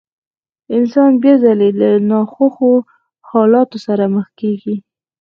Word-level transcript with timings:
انسان 0.77 1.11
بيا 1.21 1.35
ځلې 1.43 1.69
له 1.81 1.89
ناخوښو 2.09 2.71
حالاتو 3.29 3.77
سره 3.85 4.03
مخ 4.15 4.27
کېږي. 4.39 4.75